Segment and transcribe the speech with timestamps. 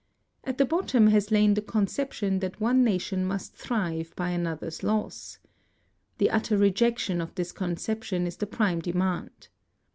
[0.43, 4.81] At the bottom has lain the conception that one na tion must thrive by another's
[4.81, 5.37] loss.
[6.17, 9.49] The utter rejection of this conception is the prime demand.